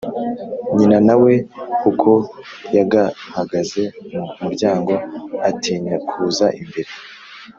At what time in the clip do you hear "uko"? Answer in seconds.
1.89-2.11